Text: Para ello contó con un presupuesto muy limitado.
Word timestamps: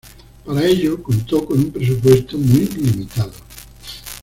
Para 0.43 0.65
ello 0.65 1.03
contó 1.03 1.45
con 1.45 1.59
un 1.59 1.71
presupuesto 1.71 2.35
muy 2.35 2.65
limitado. 2.65 3.33